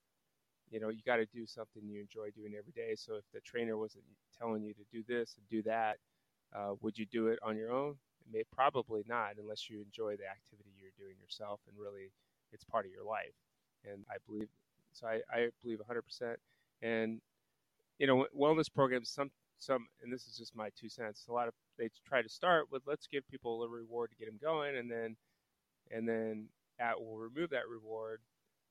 you 0.70 0.78
know, 0.78 0.88
you 0.88 1.00
got 1.04 1.16
to 1.16 1.26
do 1.26 1.46
something 1.46 1.82
you 1.84 2.00
enjoy 2.00 2.30
doing 2.30 2.54
every 2.56 2.72
day. 2.72 2.94
So 2.96 3.16
if 3.16 3.24
the 3.34 3.40
trainer 3.40 3.76
wasn't 3.76 4.04
telling 4.38 4.62
you 4.62 4.72
to 4.74 4.84
do 4.92 5.02
this 5.06 5.34
and 5.36 5.48
do 5.48 5.62
that, 5.68 5.98
uh, 6.54 6.74
would 6.80 6.96
you 6.96 7.06
do 7.06 7.28
it 7.28 7.38
on 7.42 7.56
your 7.56 7.72
own? 7.72 7.96
May, 8.32 8.44
probably 8.54 9.02
not, 9.08 9.34
unless 9.38 9.68
you 9.68 9.82
enjoy 9.82 10.16
the 10.16 10.30
activity 10.30 10.70
you're 10.78 10.94
doing 10.98 11.16
yourself 11.20 11.60
and 11.68 11.76
really 11.76 12.12
it's 12.52 12.64
part 12.64 12.86
of 12.86 12.92
your 12.92 13.04
life. 13.04 13.34
And 13.90 14.04
I 14.10 14.16
believe 14.26 14.48
so. 14.92 15.06
I, 15.06 15.20
I 15.32 15.48
believe 15.62 15.78
100%. 15.80 16.36
And 16.82 17.20
you 17.98 18.06
know, 18.06 18.26
wellness 18.36 18.72
programs. 18.72 19.10
Some 19.10 19.30
some, 19.58 19.86
and 20.02 20.12
this 20.12 20.26
is 20.26 20.36
just 20.38 20.56
my 20.56 20.70
two 20.78 20.88
cents. 20.88 21.26
A 21.28 21.32
lot 21.32 21.46
of 21.48 21.54
they 21.78 21.90
try 22.08 22.22
to 22.22 22.28
start 22.28 22.66
with 22.72 22.82
let's 22.86 23.06
give 23.06 23.28
people 23.28 23.62
a 23.62 23.68
reward 23.68 24.10
to 24.10 24.16
get 24.16 24.26
them 24.26 24.38
going, 24.42 24.76
and 24.76 24.90
then 24.90 25.16
and 25.90 26.08
then 26.08 26.46
at 26.80 26.98
will 27.00 27.18
remove 27.18 27.50
that 27.50 27.68
reward 27.68 28.20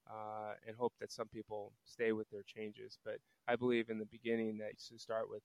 uh, 0.10 0.54
and 0.68 0.76
hope 0.76 0.94
that 1.00 1.12
some 1.12 1.28
people 1.28 1.72
stay 1.86 2.12
with 2.12 2.30
their 2.32 2.44
changes. 2.44 2.98
But 3.06 3.18
I 3.48 3.56
believe 3.56 3.90
in 3.90 4.00
the 4.00 4.06
beginning 4.06 4.58
that 4.58 4.72
you 4.74 4.80
should 4.80 5.02
start 5.02 5.30
with 5.30 5.42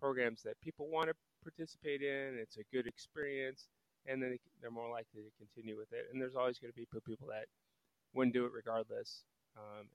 programs 0.00 0.42
that 0.42 0.60
people 0.60 0.88
want 0.88 1.08
to 1.08 1.14
participate 1.44 2.02
in. 2.02 2.36
It's 2.40 2.56
a 2.56 2.64
good 2.72 2.86
experience, 2.86 3.68
and 4.06 4.22
then 4.22 4.36
they're 4.60 4.70
more 4.70 4.90
likely 4.90 5.22
to 5.22 5.30
continue 5.38 5.76
with 5.76 5.92
it. 5.92 6.08
And 6.12 6.20
there's 6.20 6.36
always 6.36 6.58
going 6.58 6.72
to 6.72 6.76
be 6.76 6.86
people 7.06 7.28
that 7.28 7.46
wouldn't 8.14 8.34
do 8.34 8.44
it 8.44 8.52
regardless. 8.52 9.24
Um, 9.56 9.88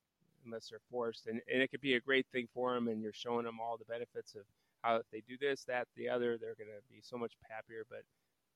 unless 0.45 0.67
they're 0.69 0.83
forced, 0.91 1.27
and, 1.27 1.39
and 1.51 1.61
it 1.61 1.71
could 1.71 1.79
be 1.79 1.95
a 1.95 2.01
great 2.01 2.25
thing 2.33 2.47
for 2.53 2.73
them, 2.73 2.89
and 2.89 3.01
you're 3.01 3.13
showing 3.13 3.45
them 3.45 3.59
all 3.61 3.77
the 3.77 3.85
benefits 3.85 4.35
of 4.35 4.43
how 4.81 4.97
if 4.97 5.09
they 5.11 5.23
do 5.25 5.37
this, 5.39 5.63
that, 5.63 5.87
the 5.95 6.09
other, 6.09 6.37
they're 6.37 6.55
going 6.55 6.67
to 6.67 6.83
be 6.91 6.99
so 7.01 7.17
much 7.17 7.33
happier. 7.49 7.85
But 7.89 8.03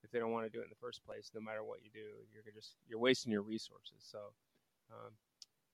if 0.04 0.12
they 0.12 0.20
don't 0.20 0.32
want 0.32 0.46
to 0.46 0.52
do 0.52 0.60
it 0.60 0.64
in 0.64 0.70
the 0.70 0.82
first 0.84 1.06
place, 1.06 1.32
no 1.34 1.42
matter 1.42 1.64
what 1.64 1.80
you 1.82 1.90
do, 1.94 2.06
you're 2.32 2.44
just 2.54 2.76
you're 2.88 3.00
wasting 3.00 3.32
your 3.32 3.42
resources. 3.42 4.04
So, 4.04 4.20
um, 4.92 5.12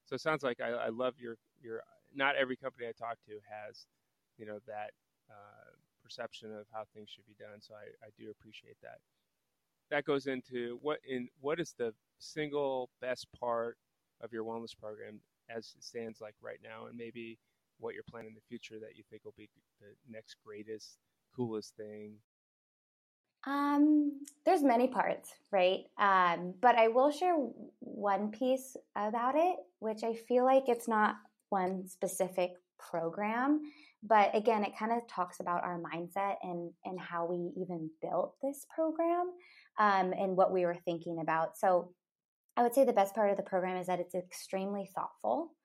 so 0.05 0.15
it 0.15 0.21
sounds 0.21 0.43
like 0.43 0.61
I, 0.61 0.69
I, 0.69 0.89
love 0.89 1.15
your 1.19 1.37
your. 1.61 1.81
Not 2.15 2.35
every 2.35 2.55
company 2.55 2.85
I 2.87 2.93
talk 2.93 3.17
to 3.25 3.41
has, 3.49 3.87
you 4.37 4.45
know, 4.45 4.59
that 4.67 4.93
uh, 5.29 5.73
perception 6.03 6.53
of 6.53 6.65
how 6.71 6.83
things 6.93 7.09
should 7.09 7.25
be 7.25 7.35
done. 7.39 7.57
So 7.59 7.73
I, 7.73 7.89
I 8.05 8.09
do 8.19 8.29
appreciate 8.29 8.77
that. 8.83 9.01
That 9.93 10.05
goes 10.05 10.25
into 10.25 10.79
what 10.81 10.97
in 11.07 11.27
what 11.39 11.59
is 11.59 11.75
the 11.77 11.93
single 12.17 12.89
best 12.99 13.27
part 13.39 13.77
of 14.21 14.33
your 14.33 14.43
wellness 14.43 14.75
program 14.75 15.19
as 15.55 15.71
it 15.77 15.83
stands 15.83 16.19
like 16.19 16.33
right 16.41 16.57
now, 16.63 16.87
and 16.87 16.97
maybe 16.97 17.37
what 17.77 17.93
you're 17.93 18.01
planning 18.09 18.29
in 18.29 18.33
the 18.33 18.41
future 18.49 18.79
that 18.79 18.97
you 18.97 19.03
think 19.11 19.23
will 19.23 19.35
be 19.37 19.47
the 19.79 19.89
next 20.09 20.37
greatest, 20.43 20.97
coolest 21.35 21.75
thing? 21.77 22.13
Um, 23.45 24.21
there's 24.47 24.63
many 24.63 24.87
parts, 24.87 25.29
right? 25.51 25.81
Um, 25.99 26.55
but 26.59 26.75
I 26.75 26.87
will 26.87 27.11
share 27.11 27.35
one 27.79 28.31
piece 28.31 28.75
about 28.95 29.35
it, 29.35 29.57
which 29.77 30.03
I 30.03 30.15
feel 30.15 30.43
like 30.43 30.69
it's 30.69 30.87
not 30.87 31.17
one 31.49 31.87
specific 31.87 32.53
program, 32.79 33.61
but 34.01 34.35
again, 34.35 34.63
it 34.63 34.75
kind 34.75 34.91
of 34.91 35.07
talks 35.07 35.39
about 35.39 35.63
our 35.63 35.79
mindset 35.79 36.37
and 36.41 36.71
and 36.83 36.99
how 36.99 37.27
we 37.27 37.51
even 37.61 37.91
built 38.01 38.33
this 38.41 38.65
program 38.73 39.29
um, 39.79 40.13
and 40.13 40.35
what 40.35 40.51
we 40.51 40.65
were 40.65 40.77
thinking 40.85 41.19
about. 41.21 41.57
So, 41.57 41.93
I 42.55 42.61
would 42.61 42.75
say 42.75 42.85
the 42.85 42.93
best 42.93 43.15
part 43.15 43.31
of 43.31 43.37
the 43.37 43.43
program 43.43 43.77
is 43.77 43.87
that 43.87 43.99
it's 43.99 44.13
extremely 44.13 44.87
thoughtful. 44.93 45.55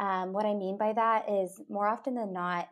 Um, 0.00 0.32
what 0.32 0.44
I 0.44 0.54
mean 0.54 0.76
by 0.76 0.92
that 0.92 1.30
is 1.30 1.60
more 1.68 1.86
often 1.86 2.14
than 2.16 2.32
not, 2.32 2.68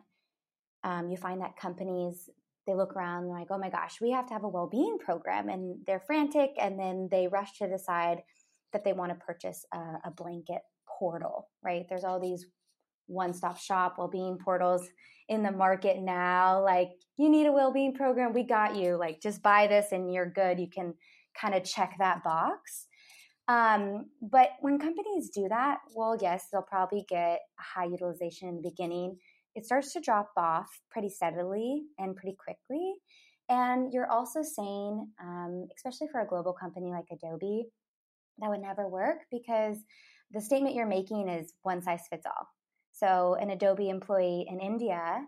um, 0.83 1.09
you 1.09 1.17
find 1.17 1.41
that 1.41 1.55
companies 1.55 2.29
they 2.67 2.75
look 2.75 2.95
around 2.95 3.23
and 3.23 3.31
like, 3.31 3.47
oh 3.51 3.57
my 3.57 3.69
gosh, 3.69 4.01
we 4.01 4.11
have 4.11 4.27
to 4.27 4.33
have 4.33 4.43
a 4.43 4.49
well-being 4.49 4.97
program, 4.97 5.49
and 5.49 5.77
they're 5.85 5.99
frantic, 5.99 6.51
and 6.59 6.79
then 6.79 7.07
they 7.11 7.27
rush 7.27 7.57
to 7.59 7.69
decide 7.69 8.23
that 8.73 8.83
they 8.83 8.93
want 8.93 9.11
to 9.11 9.25
purchase 9.25 9.65
a, 9.73 9.77
a 10.05 10.11
blanket 10.11 10.61
portal. 10.87 11.47
Right? 11.63 11.85
There's 11.87 12.03
all 12.03 12.19
these 12.19 12.45
one-stop 13.07 13.57
shop 13.57 13.95
well-being 13.97 14.37
portals 14.43 14.87
in 15.27 15.43
the 15.43 15.51
market 15.51 15.99
now. 15.99 16.63
Like, 16.63 16.89
you 17.17 17.29
need 17.29 17.47
a 17.47 17.51
well-being 17.51 17.93
program, 17.93 18.33
we 18.33 18.43
got 18.43 18.75
you. 18.75 18.97
Like, 18.97 19.21
just 19.21 19.41
buy 19.41 19.67
this 19.67 19.91
and 19.91 20.13
you're 20.13 20.29
good. 20.29 20.59
You 20.59 20.69
can 20.69 20.93
kind 21.39 21.55
of 21.55 21.63
check 21.63 21.95
that 21.99 22.23
box. 22.23 22.87
Um, 23.47 24.07
but 24.21 24.49
when 24.61 24.79
companies 24.79 25.29
do 25.29 25.47
that, 25.49 25.77
well, 25.95 26.17
yes, 26.19 26.47
they'll 26.51 26.63
probably 26.63 27.05
get 27.07 27.39
high 27.59 27.85
utilization 27.85 28.49
in 28.49 28.55
the 28.55 28.69
beginning 28.69 29.17
it 29.55 29.65
starts 29.65 29.93
to 29.93 30.01
drop 30.01 30.31
off 30.37 30.67
pretty 30.91 31.09
steadily 31.09 31.83
and 31.97 32.15
pretty 32.15 32.35
quickly. 32.37 32.95
And 33.47 33.93
you're 33.93 34.11
also 34.11 34.41
saying, 34.43 35.07
um, 35.21 35.67
especially 35.75 36.07
for 36.11 36.21
a 36.21 36.27
global 36.27 36.53
company 36.53 36.91
like 36.91 37.05
Adobe, 37.11 37.67
that 38.39 38.49
would 38.49 38.61
never 38.61 38.89
work 38.89 39.19
because 39.31 39.77
the 40.31 40.41
statement 40.41 40.75
you're 40.75 40.87
making 40.87 41.29
is 41.29 41.53
one 41.61 41.81
size 41.81 42.01
fits 42.09 42.25
all. 42.25 42.47
So 42.95 43.35
an 43.39 43.49
Adobe 43.49 43.89
employee 43.89 44.45
in 44.49 44.59
India 44.59 45.25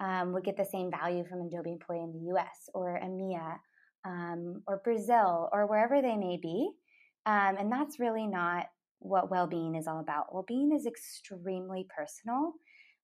um, 0.00 0.32
would 0.32 0.44
get 0.44 0.56
the 0.56 0.64
same 0.64 0.90
value 0.90 1.24
from 1.24 1.40
an 1.40 1.46
Adobe 1.52 1.70
employee 1.70 2.02
in 2.02 2.12
the 2.12 2.34
US 2.34 2.68
or 2.74 2.98
EMEA 3.02 3.58
um, 4.04 4.62
or 4.66 4.80
Brazil 4.82 5.48
or 5.52 5.66
wherever 5.66 6.02
they 6.02 6.16
may 6.16 6.38
be. 6.42 6.70
Um, 7.26 7.56
and 7.58 7.70
that's 7.70 8.00
really 8.00 8.26
not 8.26 8.66
what 8.98 9.30
well 9.30 9.46
being 9.46 9.76
is 9.76 9.86
all 9.86 10.00
about. 10.00 10.34
Well 10.34 10.44
being 10.46 10.72
is 10.74 10.86
extremely 10.86 11.86
personal. 11.96 12.54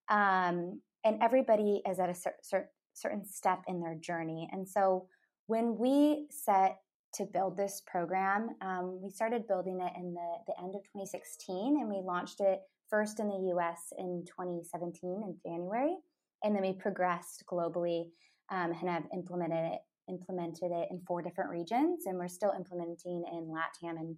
Um, 0.08 0.80
and 1.04 1.22
everybody 1.22 1.82
is 1.88 2.00
at 2.00 2.10
a 2.10 2.14
cer- 2.14 2.36
cer- 2.42 2.70
certain 2.92 3.24
step 3.24 3.62
in 3.68 3.80
their 3.80 3.94
journey. 3.94 4.48
And 4.50 4.68
so 4.68 5.06
when 5.46 5.76
we 5.78 6.26
set 6.30 6.78
to 7.14 7.24
build 7.24 7.56
this 7.56 7.82
program, 7.86 8.56
um, 8.60 9.00
we 9.00 9.10
started 9.10 9.46
building 9.46 9.80
it 9.80 9.92
in 9.96 10.12
the, 10.12 10.32
the 10.48 10.58
end 10.58 10.74
of 10.74 10.82
2016 10.82 11.78
and 11.80 11.88
we 11.88 12.00
launched 12.02 12.40
it 12.40 12.60
first 12.88 13.20
in 13.20 13.28
the 13.28 13.52
US 13.54 13.92
in 13.98 14.24
2017 14.26 15.22
in 15.22 15.36
January. 15.44 15.96
And 16.44 16.54
then 16.54 16.62
we 16.62 16.72
progressed 16.72 17.44
globally 17.50 18.10
um, 18.50 18.72
and 18.72 18.88
have 18.88 19.04
implemented 19.12 19.72
it 19.72 19.80
implemented 20.08 20.70
it 20.70 20.88
in 20.90 21.00
four 21.06 21.22
different 21.22 21.50
regions, 21.50 22.06
and 22.06 22.16
we're 22.16 22.28
still 22.28 22.52
implementing 22.56 23.24
in 23.32 23.48
LATAM 23.48 23.98
and 23.98 24.16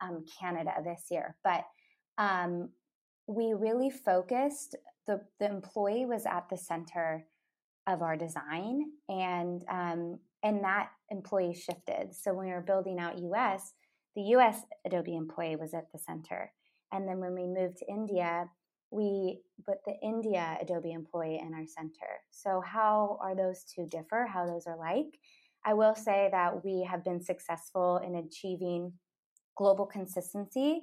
um, 0.00 0.24
Canada 0.40 0.72
this 0.84 1.06
year. 1.10 1.36
But 1.44 1.64
um, 2.18 2.70
we 3.26 3.54
really 3.54 3.90
focused 3.90 4.76
the 5.06 5.20
the 5.38 5.46
employee 5.46 6.06
was 6.06 6.26
at 6.26 6.48
the 6.48 6.56
center 6.56 7.26
of 7.86 8.02
our 8.02 8.16
design, 8.16 8.84
and 9.08 9.62
um, 9.68 10.18
and 10.42 10.64
that 10.64 10.90
employee 11.10 11.54
shifted. 11.54 12.14
So 12.14 12.34
when 12.34 12.46
we 12.46 12.52
were 12.52 12.60
building 12.60 12.98
out 12.98 13.18
US, 13.18 13.72
the 14.14 14.22
US 14.36 14.62
Adobe 14.84 15.16
employee 15.16 15.56
was 15.56 15.74
at 15.74 15.92
the 15.92 15.98
center, 15.98 16.52
and 16.92 17.08
then 17.08 17.18
when 17.18 17.34
we 17.34 17.46
moved 17.46 17.78
to 17.78 17.88
India, 17.88 18.48
we 18.90 19.40
put 19.66 19.78
the 19.84 19.94
India 20.02 20.56
Adobe 20.60 20.92
employee 20.92 21.40
in 21.44 21.54
our 21.54 21.66
center. 21.66 22.20
So, 22.30 22.60
how 22.64 23.18
are 23.20 23.34
those 23.34 23.64
two 23.64 23.86
differ? 23.86 24.26
How 24.26 24.46
those 24.46 24.66
are 24.66 24.78
like? 24.78 25.18
I 25.64 25.74
will 25.74 25.94
say 25.94 26.28
that 26.30 26.64
we 26.64 26.86
have 26.88 27.02
been 27.04 27.20
successful 27.20 27.98
in 27.98 28.14
achieving 28.14 28.92
global 29.56 29.86
consistency 29.86 30.82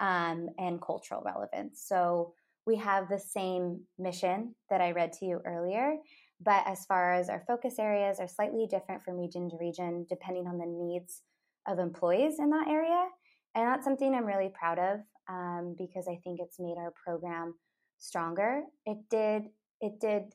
um, 0.00 0.48
and 0.58 0.82
cultural 0.82 1.22
relevance. 1.24 1.84
So, 1.86 2.34
we 2.66 2.76
have 2.76 3.08
the 3.08 3.18
same 3.18 3.82
mission 3.98 4.54
that 4.70 4.80
I 4.80 4.92
read 4.92 5.12
to 5.14 5.26
you 5.26 5.40
earlier, 5.44 5.96
but 6.40 6.64
as 6.66 6.84
far 6.86 7.12
as 7.14 7.28
our 7.28 7.44
focus 7.46 7.78
areas 7.78 8.18
are 8.20 8.28
slightly 8.28 8.66
different 8.66 9.04
from 9.04 9.18
region 9.18 9.50
to 9.50 9.56
region, 9.60 10.06
depending 10.08 10.46
on 10.46 10.58
the 10.58 10.66
needs 10.66 11.22
of 11.68 11.78
employees 11.78 12.38
in 12.38 12.50
that 12.50 12.68
area. 12.68 13.08
And 13.54 13.66
that's 13.66 13.84
something 13.84 14.14
I'm 14.14 14.26
really 14.26 14.50
proud 14.52 14.78
of 14.78 15.00
um, 15.28 15.74
because 15.78 16.06
I 16.08 16.18
think 16.24 16.40
it's 16.40 16.58
made 16.58 16.76
our 16.76 16.92
program 17.04 17.54
stronger. 17.98 18.62
It 18.86 18.98
did 19.10 19.44
it 19.80 20.00
did 20.00 20.32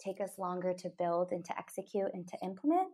take 0.00 0.20
us 0.20 0.38
longer 0.38 0.74
to 0.74 0.90
build 0.98 1.32
and 1.32 1.44
to 1.44 1.58
execute 1.58 2.10
and 2.12 2.26
to 2.28 2.36
implement, 2.42 2.88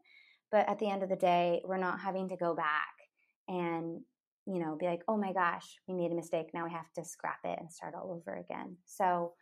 but 0.51 0.69
at 0.69 0.79
the 0.79 0.89
end 0.89 1.03
of 1.03 1.09
the 1.09 1.17
day, 1.17 1.63
we're 1.65 1.77
not 1.79 2.01
having 2.01 2.29
to 2.29 2.37
go 2.37 2.55
back 2.55 2.95
and 3.49 4.01
you 4.47 4.59
know 4.59 4.77
be 4.79 4.87
like, 4.87 5.03
oh 5.09 5.17
my 5.17 5.33
gosh, 5.33 5.79
we 5.87 5.95
made 5.95 6.11
a 6.11 6.15
mistake. 6.15 6.49
Now 6.53 6.65
we 6.65 6.73
have 6.73 6.93
to 6.95 7.05
scrap 7.05 7.41
it 7.45 7.59
and 7.59 7.73
start 7.73 7.95
all 7.95 8.13
over 8.13 8.37
again. 8.37 8.77
So 8.87 9.33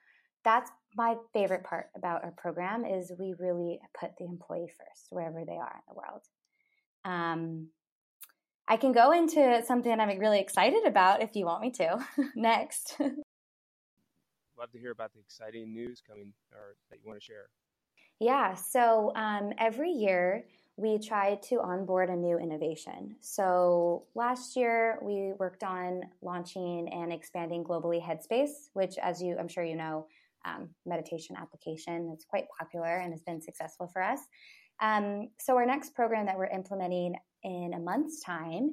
that's 0.45 0.71
my 0.97 1.17
favorite 1.33 1.65
part 1.65 1.87
about 1.97 2.23
our 2.23 2.31
program 2.37 2.85
is 2.85 3.13
we 3.19 3.35
really 3.39 3.81
put 3.99 4.13
the 4.17 4.25
employee 4.25 4.71
first 4.79 5.09
wherever 5.11 5.45
they 5.45 5.57
are 5.57 5.75
in 5.75 5.83
the 5.89 5.95
world. 5.95 6.23
Um, 7.05 7.69
I 8.69 8.77
can 8.77 8.93
go 8.93 9.13
into 9.13 9.63
something 9.65 10.01
I'm 10.01 10.19
really 10.19 10.41
excited 10.41 10.85
about 10.87 11.23
if 11.23 11.37
you 11.37 11.47
want 11.47 11.63
me 11.63 11.71
to 11.73 12.05
next. 12.35 12.97
Love 14.59 14.73
to 14.73 14.79
hear 14.79 14.91
about 14.91 15.13
the 15.13 15.21
exciting 15.21 15.73
news 15.73 16.03
coming 16.07 16.33
or 16.53 16.77
that 16.91 16.99
you 17.03 17.07
want 17.07 17.21
to 17.21 17.25
share. 17.25 17.49
Yeah, 18.19 18.55
so 18.55 19.13
um, 19.15 19.53
every 19.59 19.91
year 19.91 20.47
we 20.79 20.99
try 20.99 21.37
to 21.49 21.61
onboard 21.61 22.09
a 22.09 22.17
new 22.17 22.39
innovation. 22.39 23.17
So 23.21 24.05
last 24.15 24.57
year 24.57 24.99
we 25.03 25.33
worked 25.39 25.63
on 25.63 26.03
launching 26.23 26.89
and 26.89 27.13
expanding 27.13 27.65
globally 27.65 28.03
Headspace, 28.03 28.71
which, 28.73 28.97
as 28.99 29.23
you, 29.23 29.37
I'm 29.39 29.49
sure 29.49 29.65
you 29.65 29.77
know, 29.77 30.07
um, 30.45 30.71
meditation 30.87 31.37
application 31.37 32.09
that's 32.09 32.25
quite 32.25 32.45
popular 32.59 32.99
and 32.99 33.13
has 33.13 33.23
been 33.23 33.41
successful 33.41 33.87
for 33.87 34.03
us. 34.03 34.21
Um, 34.81 35.29
so 35.39 35.57
our 35.57 35.67
next 35.67 35.95
program 35.95 36.27
that 36.27 36.37
we're 36.37 36.47
implementing 36.47 37.17
in 37.47 37.73
a 37.75 37.79
month's 37.79 38.21
time 38.21 38.73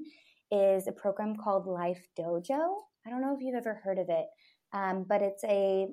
is 0.51 0.87
a 0.87 0.91
program 0.91 1.35
called 1.35 1.67
Life 1.67 2.05
Dojo. 2.19 2.75
I 3.05 3.09
don't 3.09 3.21
know 3.21 3.35
if 3.35 3.41
you've 3.41 3.55
ever 3.55 3.79
heard 3.83 3.99
of 3.99 4.09
it, 4.09 4.25
um, 4.73 5.05
but 5.07 5.21
it's 5.21 5.43
a 5.43 5.87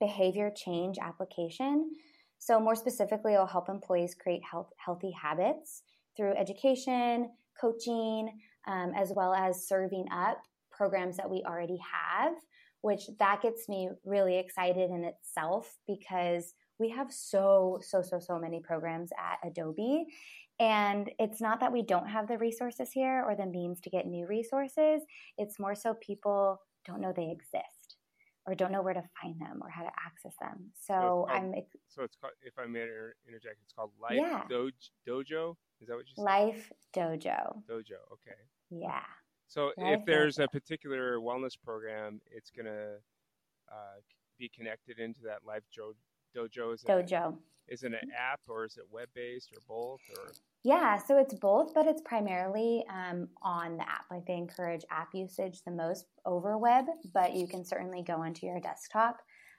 behavior 0.00 0.50
change 0.54 0.98
application. 1.00 1.92
So, 2.38 2.58
more 2.58 2.74
specifically, 2.74 3.34
it'll 3.34 3.46
help 3.46 3.68
employees 3.68 4.16
create 4.20 4.42
health, 4.48 4.70
healthy 4.76 5.12
habits 5.12 5.82
through 6.16 6.34
education, 6.34 7.30
coaching, 7.58 8.40
um, 8.66 8.92
as 8.96 9.12
well 9.14 9.32
as 9.32 9.68
serving 9.68 10.06
up 10.12 10.42
programs 10.72 11.16
that 11.18 11.30
we 11.30 11.44
already 11.46 11.78
have, 11.78 12.34
which 12.80 13.02
that 13.20 13.42
gets 13.42 13.68
me 13.68 13.90
really 14.04 14.38
excited 14.38 14.90
in 14.90 15.04
itself 15.04 15.72
because 15.86 16.54
we 16.78 16.88
have 16.90 17.12
so, 17.12 17.78
so, 17.80 18.02
so, 18.02 18.18
so 18.18 18.38
many 18.38 18.60
programs 18.60 19.10
at 19.16 19.38
Adobe. 19.48 20.06
And 20.62 21.10
it's 21.18 21.40
not 21.40 21.58
that 21.58 21.72
we 21.72 21.82
don't 21.82 22.06
have 22.06 22.28
the 22.28 22.38
resources 22.38 22.92
here 22.92 23.24
or 23.26 23.34
the 23.34 23.46
means 23.46 23.80
to 23.80 23.90
get 23.90 24.06
new 24.06 24.28
resources. 24.28 25.02
It's 25.36 25.58
more 25.58 25.74
so 25.74 25.94
people 25.94 26.60
don't 26.86 27.00
know 27.00 27.12
they 27.12 27.32
exist 27.32 27.96
or 28.46 28.54
don't 28.54 28.70
know 28.70 28.80
where 28.80 28.94
to 28.94 29.02
find 29.20 29.40
them 29.40 29.58
or 29.60 29.68
how 29.70 29.82
to 29.82 29.90
access 30.06 30.34
them. 30.40 30.70
So, 30.80 30.94
so 30.94 30.98
called, 31.00 31.30
I'm. 31.30 31.54
So 31.88 32.04
it's 32.04 32.14
called, 32.14 32.34
if 32.42 32.56
I 32.60 32.66
may 32.66 32.86
interject, 33.26 33.56
it's 33.64 33.72
called 33.72 33.90
Life 34.00 34.12
yeah. 34.14 34.42
Dojo. 34.48 35.56
Is 35.80 35.88
that 35.88 35.96
what 35.96 36.06
you 36.06 36.14
said? 36.14 36.22
Life 36.22 36.72
Dojo. 36.94 37.62
Dojo. 37.68 37.98
Okay. 38.12 38.38
Yeah. 38.70 39.00
So 39.48 39.72
Life 39.76 39.98
if 39.98 40.06
there's 40.06 40.36
Dojo. 40.36 40.44
a 40.44 40.48
particular 40.48 41.18
wellness 41.18 41.54
program, 41.60 42.20
it's 42.30 42.52
gonna 42.56 42.98
uh, 43.68 43.98
be 44.38 44.48
connected 44.48 45.00
into 45.00 45.22
that 45.22 45.40
Life 45.44 45.64
Dojo 45.76 45.94
Dojo 46.36 46.72
is 46.72 46.84
Dojo. 46.84 47.34
It, 47.66 47.74
is 47.74 47.82
it 47.82 47.92
an 48.00 48.10
app 48.16 48.40
or 48.48 48.64
is 48.64 48.76
it 48.76 48.84
web 48.92 49.08
based 49.12 49.50
or 49.52 49.58
both 49.66 50.00
or? 50.16 50.30
Yeah, 50.64 50.98
so 50.98 51.18
it's 51.18 51.34
both, 51.34 51.74
but 51.74 51.86
it's 51.86 52.02
primarily 52.04 52.84
um, 52.88 53.28
on 53.42 53.78
the 53.78 53.82
app. 53.82 54.04
Like 54.10 54.26
they 54.26 54.36
encourage 54.36 54.84
app 54.90 55.08
usage 55.12 55.60
the 55.66 55.72
most 55.72 56.06
over 56.24 56.56
web, 56.56 56.84
but 57.12 57.34
you 57.34 57.48
can 57.48 57.64
certainly 57.64 58.02
go 58.02 58.22
into 58.22 58.46
your 58.46 58.60
desktop. 58.60 59.18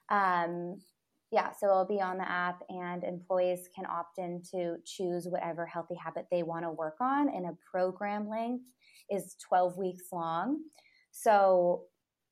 Um, 0.09 0.77
yeah, 1.29 1.51
so 1.51 1.67
it'll 1.67 1.85
be 1.85 1.99
on 1.99 2.17
the 2.17 2.29
app, 2.29 2.61
and 2.69 3.03
employees 3.03 3.67
can 3.75 3.85
opt 3.85 4.19
in 4.19 4.43
to 4.51 4.75
choose 4.85 5.27
whatever 5.27 5.65
healthy 5.65 5.95
habit 5.95 6.27
they 6.31 6.43
want 6.43 6.63
to 6.63 6.71
work 6.71 6.97
on. 7.01 7.27
And 7.27 7.47
a 7.47 7.57
program 7.69 8.29
length 8.29 8.65
is 9.09 9.35
12 9.49 9.75
weeks 9.77 10.05
long. 10.13 10.59
So 11.11 11.85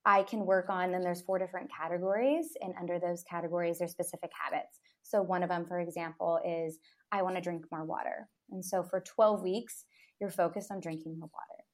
I 0.06 0.22
can 0.22 0.46
work 0.46 0.70
on, 0.70 0.92
then 0.92 1.02
there's 1.02 1.20
four 1.20 1.38
different 1.38 1.70
categories, 1.70 2.50
and 2.60 2.74
under 2.80 2.98
those 2.98 3.22
categories, 3.28 3.78
there's 3.78 3.90
specific 3.90 4.30
habits. 4.40 4.80
So 5.02 5.20
one 5.20 5.42
of 5.42 5.48
them, 5.48 5.66
for 5.66 5.80
example, 5.80 6.40
is 6.46 6.78
I 7.10 7.22
want 7.22 7.36
to 7.36 7.42
drink 7.42 7.64
more 7.70 7.84
water. 7.84 8.28
And 8.52 8.64
so 8.64 8.82
for 8.82 9.00
12 9.00 9.42
weeks, 9.42 9.84
you're 10.20 10.30
focused 10.30 10.70
on 10.70 10.80
drinking 10.80 11.18
more 11.18 11.30
water. 11.32 11.64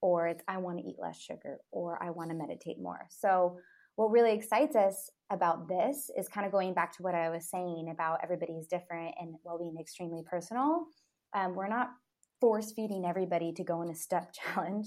Or 0.00 0.28
it's 0.28 0.44
I 0.46 0.58
want 0.58 0.78
to 0.78 0.84
eat 0.84 0.96
less 1.00 1.18
sugar, 1.18 1.58
or 1.72 2.02
I 2.02 2.10
want 2.10 2.30
to 2.30 2.36
meditate 2.36 2.78
more. 2.80 3.06
So 3.10 3.58
what 3.96 4.10
really 4.10 4.32
excites 4.32 4.76
us 4.76 5.10
about 5.32 5.68
this 5.68 6.10
is 6.16 6.28
kind 6.28 6.46
of 6.46 6.52
going 6.52 6.74
back 6.74 6.96
to 6.96 7.02
what 7.02 7.14
I 7.14 7.30
was 7.30 7.50
saying 7.50 7.88
about 7.92 8.20
everybody's 8.22 8.66
different 8.66 9.14
and 9.18 9.34
well 9.42 9.58
being 9.58 9.76
extremely 9.80 10.22
personal. 10.30 10.84
Um, 11.34 11.54
we're 11.54 11.68
not 11.68 11.90
force 12.40 12.72
feeding 12.72 13.04
everybody 13.06 13.52
to 13.54 13.64
go 13.64 13.80
on 13.80 13.90
a 13.90 13.94
step 13.94 14.32
challenge. 14.54 14.86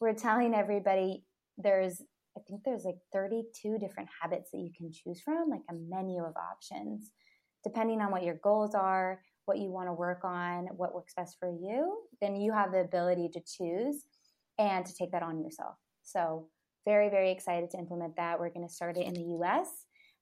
We're 0.00 0.14
telling 0.14 0.54
everybody 0.54 1.24
there's 1.58 2.02
I 2.36 2.40
think 2.46 2.62
there's 2.64 2.84
like 2.84 2.98
32 3.12 3.78
different 3.78 4.08
habits 4.22 4.50
that 4.52 4.58
you 4.58 4.70
can 4.76 4.92
choose 4.92 5.20
from, 5.20 5.50
like 5.50 5.62
a 5.68 5.74
menu 5.74 6.22
of 6.22 6.34
options. 6.36 7.10
Depending 7.64 8.00
on 8.00 8.12
what 8.12 8.22
your 8.22 8.38
goals 8.42 8.76
are, 8.76 9.20
what 9.48 9.58
you 9.58 9.70
want 9.70 9.88
to 9.88 9.92
work 9.94 10.20
on, 10.24 10.66
what 10.76 10.94
works 10.94 11.14
best 11.14 11.38
for 11.40 11.48
you, 11.48 12.02
then 12.20 12.36
you 12.36 12.52
have 12.52 12.70
the 12.70 12.80
ability 12.80 13.30
to 13.32 13.40
choose 13.40 14.04
and 14.58 14.84
to 14.84 14.94
take 14.94 15.10
that 15.12 15.22
on 15.22 15.42
yourself. 15.42 15.74
So, 16.02 16.48
very, 16.84 17.10
very 17.10 17.30
excited 17.30 17.70
to 17.70 17.78
implement 17.78 18.16
that. 18.16 18.38
We're 18.38 18.50
going 18.50 18.66
to 18.66 18.72
start 18.72 18.96
it 18.96 19.06
in 19.06 19.14
the 19.14 19.36
US 19.40 19.68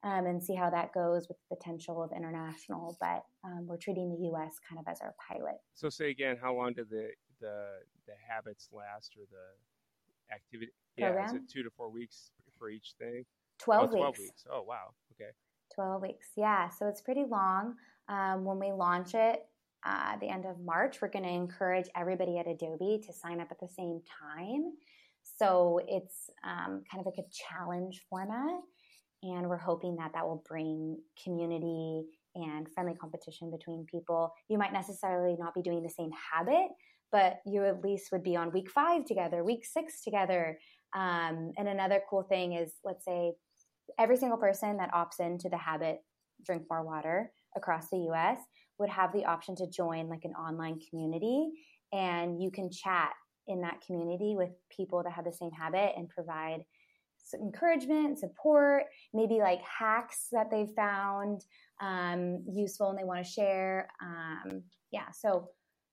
um, 0.02 0.26
and 0.26 0.42
see 0.42 0.54
how 0.54 0.70
that 0.70 0.92
goes 0.94 1.28
with 1.28 1.36
the 1.50 1.56
potential 1.56 2.02
of 2.02 2.10
international, 2.16 2.96
but 3.00 3.22
um, 3.44 3.66
we're 3.66 3.76
treating 3.76 4.08
the 4.08 4.28
US 4.30 4.54
kind 4.68 4.80
of 4.80 4.90
as 4.90 5.00
our 5.00 5.14
pilot. 5.28 5.56
So, 5.74 5.88
say 5.88 6.10
again, 6.10 6.36
how 6.40 6.54
long 6.54 6.72
did 6.72 6.88
the, 6.88 7.10
the, 7.40 7.66
the 8.06 8.14
habits 8.28 8.68
last 8.72 9.14
or 9.18 9.26
the 9.30 10.34
activity? 10.34 10.72
program. 10.98 11.18
Yeah, 11.18 11.26
is 11.26 11.34
it 11.34 11.50
two 11.52 11.62
to 11.62 11.70
four 11.76 11.90
weeks 11.90 12.30
for 12.58 12.70
each 12.70 12.94
thing? 12.98 13.24
12 13.58 13.90
oh, 13.92 13.96
12 13.96 14.06
weeks. 14.06 14.20
weeks. 14.20 14.44
Oh, 14.50 14.62
wow. 14.62 14.94
Okay. 15.12 15.30
12 15.74 16.02
weeks. 16.02 16.28
Yeah. 16.36 16.68
So 16.68 16.86
it's 16.88 17.00
pretty 17.00 17.24
long. 17.28 17.74
Um, 18.08 18.44
when 18.44 18.58
we 18.58 18.72
launch 18.72 19.14
it 19.14 19.40
uh, 19.84 20.12
at 20.12 20.20
the 20.20 20.28
end 20.28 20.44
of 20.46 20.60
March, 20.60 21.00
we're 21.00 21.08
going 21.08 21.24
to 21.24 21.30
encourage 21.30 21.88
everybody 21.96 22.38
at 22.38 22.46
Adobe 22.46 23.00
to 23.06 23.12
sign 23.12 23.40
up 23.40 23.48
at 23.50 23.60
the 23.60 23.68
same 23.68 24.00
time. 24.20 24.72
So 25.38 25.80
it's 25.88 26.30
um, 26.44 26.82
kind 26.90 27.00
of 27.00 27.06
like 27.06 27.18
a 27.18 27.28
challenge 27.32 28.02
format. 28.08 28.60
And 29.22 29.48
we're 29.48 29.56
hoping 29.56 29.96
that 29.96 30.12
that 30.14 30.24
will 30.24 30.44
bring 30.48 30.98
community 31.22 32.04
and 32.34 32.68
friendly 32.72 32.94
competition 32.94 33.50
between 33.50 33.86
people. 33.90 34.32
You 34.48 34.58
might 34.58 34.72
necessarily 34.72 35.36
not 35.38 35.54
be 35.54 35.62
doing 35.62 35.82
the 35.82 35.90
same 35.90 36.10
habit, 36.32 36.68
but 37.10 37.38
you 37.46 37.64
at 37.64 37.82
least 37.82 38.12
would 38.12 38.22
be 38.22 38.36
on 38.36 38.52
week 38.52 38.70
five 38.70 39.04
together, 39.04 39.42
week 39.42 39.64
six 39.64 40.02
together. 40.02 40.58
Um, 40.94 41.52
and 41.56 41.66
another 41.66 42.02
cool 42.08 42.22
thing 42.22 42.52
is, 42.52 42.72
let's 42.84 43.04
say, 43.04 43.32
every 43.98 44.16
single 44.16 44.38
person 44.38 44.76
that 44.76 44.92
opts 44.92 45.18
into 45.18 45.48
the 45.48 45.56
habit 45.56 46.02
drink 46.44 46.64
more 46.70 46.84
water 46.84 47.32
across 47.56 47.88
the 47.90 48.08
US 48.10 48.38
would 48.78 48.90
have 48.90 49.12
the 49.12 49.24
option 49.24 49.56
to 49.56 49.66
join 49.68 50.08
like 50.08 50.24
an 50.24 50.32
online 50.32 50.78
community 50.90 51.50
and 51.92 52.42
you 52.42 52.50
can 52.50 52.70
chat 52.70 53.12
in 53.48 53.60
that 53.62 53.80
community 53.86 54.34
with 54.36 54.50
people 54.70 55.02
that 55.02 55.12
have 55.12 55.24
the 55.24 55.32
same 55.32 55.52
habit 55.52 55.92
and 55.96 56.08
provide 56.08 56.64
encouragement, 57.34 58.18
support, 58.18 58.84
maybe 59.12 59.38
like 59.38 59.60
hacks 59.62 60.28
that 60.32 60.50
they've 60.50 60.70
found 60.76 61.44
um, 61.80 62.44
useful 62.48 62.90
and 62.90 62.98
they 62.98 63.04
want 63.04 63.24
to 63.24 63.30
share. 63.30 63.88
Um, 64.00 64.62
yeah, 64.92 65.10
so 65.12 65.48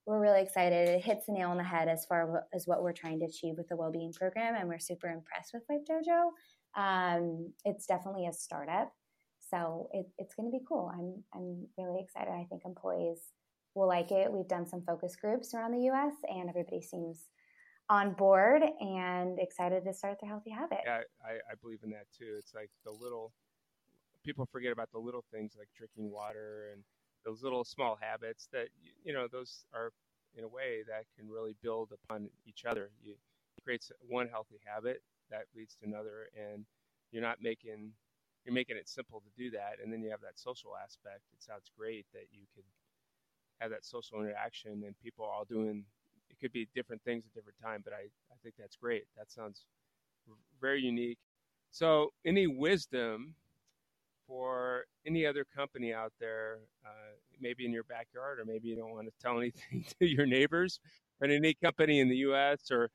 we're 0.06 0.20
really 0.20 0.42
excited. 0.42 0.88
It 0.88 1.04
hits 1.04 1.26
the 1.26 1.32
nail 1.32 1.50
on 1.50 1.56
the 1.56 1.64
head 1.64 1.88
as 1.88 2.04
far 2.06 2.46
as 2.54 2.66
what 2.66 2.82
we're 2.82 2.92
trying 2.92 3.18
to 3.20 3.26
achieve 3.26 3.54
with 3.56 3.68
the 3.68 3.76
well-being 3.76 4.12
program, 4.12 4.54
and 4.54 4.68
we're 4.68 4.78
super 4.78 5.08
impressed 5.08 5.54
with 5.54 5.62
Life 5.68 5.80
Dojo. 5.88 6.30
Um, 6.76 7.52
it's 7.64 7.86
definitely 7.86 8.26
a 8.26 8.32
startup, 8.32 8.92
so 9.54 9.88
it, 9.92 10.06
it's 10.18 10.34
going 10.34 10.50
to 10.50 10.56
be 10.56 10.64
cool. 10.68 10.90
I'm 10.92 11.22
I'm 11.34 11.66
really 11.78 12.00
excited. 12.00 12.30
I 12.30 12.46
think 12.48 12.62
employees 12.64 13.18
will 13.74 13.88
like 13.88 14.10
it. 14.10 14.32
We've 14.32 14.48
done 14.48 14.66
some 14.66 14.82
focus 14.82 15.16
groups 15.16 15.54
around 15.54 15.72
the 15.72 15.84
U.S., 15.86 16.14
and 16.28 16.48
everybody 16.48 16.80
seems 16.80 17.28
on 17.88 18.14
board 18.14 18.62
and 18.80 19.38
excited 19.38 19.84
to 19.84 19.92
start 19.92 20.18
their 20.20 20.30
healthy 20.30 20.50
habit. 20.50 20.78
Yeah, 20.84 21.00
I, 21.22 21.32
I 21.52 21.54
believe 21.60 21.80
in 21.84 21.90
that 21.90 22.06
too. 22.16 22.36
It's 22.38 22.54
like 22.54 22.70
the 22.84 22.90
little 22.90 23.32
people 24.24 24.48
forget 24.50 24.72
about 24.72 24.90
the 24.90 24.98
little 24.98 25.24
things 25.30 25.52
like 25.58 25.68
drinking 25.76 26.10
water 26.10 26.70
and 26.72 26.82
those 27.24 27.42
little 27.42 27.64
small 27.64 27.98
habits 28.00 28.48
that 28.52 28.68
you 29.04 29.12
know 29.12 29.28
those 29.30 29.64
are 29.74 29.92
in 30.36 30.44
a 30.44 30.48
way 30.48 30.82
that 30.88 31.04
can 31.16 31.30
really 31.30 31.54
build 31.62 31.90
upon 31.92 32.28
each 32.46 32.64
other. 32.64 32.90
You 33.02 33.14
creates 33.62 33.92
one 34.08 34.28
healthy 34.28 34.56
habit 34.64 35.02
that 35.30 35.44
leads 35.56 35.74
to 35.76 35.86
another, 35.86 36.28
and 36.36 36.64
you're 37.12 37.22
not 37.22 37.38
making 37.40 37.92
you're 38.44 38.54
making 38.54 38.76
it 38.76 38.88
simple 38.88 39.20
to 39.20 39.42
do 39.42 39.50
that. 39.50 39.76
And 39.82 39.92
then 39.92 40.02
you 40.02 40.10
have 40.10 40.20
that 40.20 40.38
social 40.38 40.72
aspect. 40.82 41.22
It 41.32 41.42
sounds 41.42 41.70
great 41.76 42.06
that 42.12 42.26
you 42.30 42.42
could 42.54 42.64
have 43.60 43.70
that 43.70 43.84
social 43.84 44.20
interaction 44.20 44.82
and 44.84 44.94
people 45.02 45.24
all 45.24 45.44
doing 45.44 45.84
it 46.30 46.40
could 46.40 46.52
be 46.52 46.68
different 46.74 47.02
things 47.04 47.24
at 47.24 47.34
different 47.34 47.58
time, 47.62 47.80
but 47.84 47.92
I, 47.92 48.02
I 48.32 48.36
think 48.42 48.56
that's 48.58 48.76
great. 48.76 49.04
That 49.16 49.30
sounds 49.30 49.66
very 50.60 50.80
unique. 50.80 51.18
So, 51.70 52.12
any 52.24 52.46
wisdom 52.46 53.34
for 54.26 54.84
any 55.06 55.26
other 55.26 55.44
company 55.44 55.92
out 55.92 56.12
there, 56.18 56.58
uh, 56.84 57.12
maybe 57.40 57.66
in 57.66 57.72
your 57.72 57.84
backyard, 57.84 58.40
or 58.40 58.44
maybe 58.44 58.68
you 58.68 58.76
don't 58.76 58.90
want 58.90 59.06
to 59.06 59.12
tell 59.20 59.38
anything 59.38 59.84
to 60.00 60.06
your 60.06 60.26
neighbors, 60.26 60.80
but 61.20 61.30
any 61.30 61.54
company 61.54 62.00
in 62.00 62.08
the 62.08 62.16
U.S. 62.16 62.70
or 62.70 62.90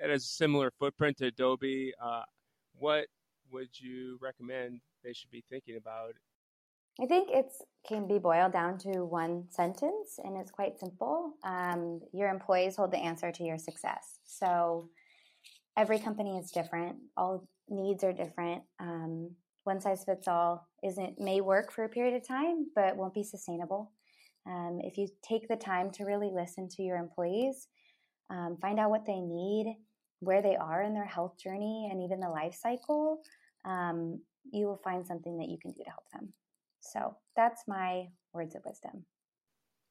has 0.00 0.22
a 0.22 0.26
similar 0.26 0.70
footprint 0.78 1.16
to 1.18 1.26
Adobe, 1.26 1.92
uh, 2.02 2.22
what 2.78 3.06
would 3.52 3.68
you 3.78 4.18
recommend 4.20 4.80
they 5.04 5.12
should 5.12 5.30
be 5.30 5.44
thinking 5.48 5.76
about 5.76 6.14
I 7.00 7.04
think 7.04 7.28
it 7.30 7.52
can 7.86 8.08
be 8.08 8.18
boiled 8.18 8.54
down 8.54 8.78
to 8.78 9.04
one 9.04 9.44
sentence, 9.50 10.18
and 10.24 10.34
it's 10.38 10.50
quite 10.50 10.78
simple. 10.78 11.34
Um, 11.44 12.00
your 12.14 12.30
employees 12.30 12.76
hold 12.76 12.90
the 12.90 12.98
answer 12.98 13.30
to 13.30 13.44
your 13.44 13.58
success. 13.58 14.20
So 14.24 14.88
every 15.76 15.98
company 15.98 16.38
is 16.38 16.50
different. 16.50 16.96
All 17.16 17.46
needs 17.68 18.02
are 18.02 18.14
different. 18.14 18.62
Um, 18.80 19.32
one 19.64 19.80
size 19.80 20.04
fits 20.04 20.26
all 20.26 20.68
isn't 20.82 21.20
may 21.20 21.40
work 21.42 21.70
for 21.70 21.84
a 21.84 21.88
period 21.88 22.14
of 22.14 22.26
time, 22.26 22.68
but 22.74 22.96
won't 22.96 23.14
be 23.14 23.24
sustainable. 23.24 23.92
Um, 24.46 24.80
if 24.82 24.96
you 24.96 25.08
take 25.22 25.48
the 25.48 25.56
time 25.56 25.90
to 25.92 26.04
really 26.04 26.30
listen 26.32 26.68
to 26.76 26.82
your 26.82 26.96
employees, 26.96 27.68
um, 28.30 28.56
find 28.60 28.78
out 28.78 28.90
what 28.90 29.04
they 29.04 29.20
need, 29.20 29.76
where 30.20 30.42
they 30.42 30.56
are 30.56 30.82
in 30.82 30.94
their 30.94 31.04
health 31.04 31.36
journey, 31.38 31.88
and 31.90 32.02
even 32.02 32.20
the 32.20 32.28
life 32.28 32.54
cycle, 32.54 33.22
um, 33.64 34.20
you 34.52 34.66
will 34.66 34.80
find 34.82 35.06
something 35.06 35.36
that 35.38 35.48
you 35.48 35.58
can 35.58 35.72
do 35.72 35.82
to 35.84 35.90
help 35.90 36.08
them. 36.12 36.32
So 36.80 37.16
that's 37.34 37.64
my 37.66 38.08
words 38.32 38.54
of 38.54 38.62
wisdom. 38.64 39.04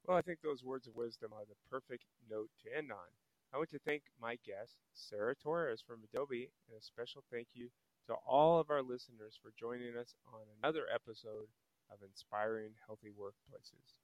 Well, 0.06 0.18
I 0.18 0.22
think 0.22 0.40
those 0.42 0.64
words 0.64 0.88
of 0.88 0.96
wisdom 0.96 1.32
are 1.34 1.46
the 1.46 1.58
perfect 1.70 2.06
note 2.30 2.50
to 2.64 2.78
end 2.78 2.92
on. 2.92 3.10
I 3.54 3.58
want 3.58 3.70
to 3.72 3.80
thank 3.80 4.04
my 4.22 4.38
guest, 4.46 4.78
Sarah 4.94 5.36
Torres 5.36 5.84
from 5.86 6.04
Adobe, 6.04 6.52
and 6.68 6.78
a 6.78 6.82
special 6.82 7.24
thank 7.32 7.48
you 7.54 7.70
to 8.08 8.14
all 8.28 8.60
of 8.60 8.70
our 8.70 8.84
listeners 8.84 9.40
for 9.42 9.52
joining 9.58 9.98
us 9.98 10.14
on 10.32 10.42
another 10.62 10.86
episode 10.94 11.48
of 11.92 12.04
Inspiring 12.04 12.72
Healthy 12.86 13.14
Workplaces. 13.18 13.96